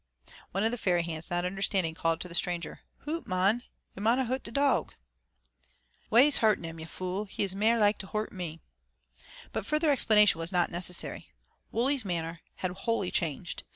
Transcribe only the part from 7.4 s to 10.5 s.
is mair like to hort me." But further explanation